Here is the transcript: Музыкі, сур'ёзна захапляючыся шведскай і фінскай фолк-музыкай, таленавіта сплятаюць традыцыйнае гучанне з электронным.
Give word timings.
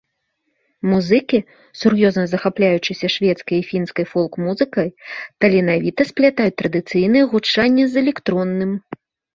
Музыкі, 0.91 1.39
сур'ёзна 1.81 2.23
захапляючыся 2.33 3.07
шведскай 3.17 3.57
і 3.59 3.67
фінскай 3.69 4.05
фолк-музыкай, 4.15 4.87
таленавіта 5.45 6.01
сплятаюць 6.13 6.59
традыцыйнае 6.65 7.23
гучанне 7.37 7.83
з 7.93 8.03
электронным. 8.05 8.71